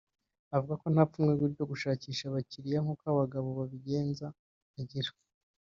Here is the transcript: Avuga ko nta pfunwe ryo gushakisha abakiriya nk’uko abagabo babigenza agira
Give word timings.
Avuga 0.55 0.73
ko 0.81 0.87
nta 0.93 1.03
pfunwe 1.09 1.33
ryo 1.53 1.65
gushakisha 1.71 2.23
abakiriya 2.27 2.79
nk’uko 2.83 3.03
abagabo 3.13 3.47
babigenza 3.57 4.27
agira 4.79 5.11